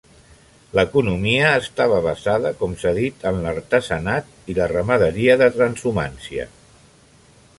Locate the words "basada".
2.05-2.53